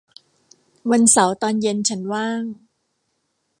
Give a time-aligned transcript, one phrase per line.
[0.91, 2.43] วันเสาร์ตอนเย็นฉันว่าง